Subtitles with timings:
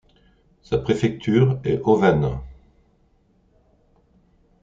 [0.63, 2.41] Sa préfecture est Ovan.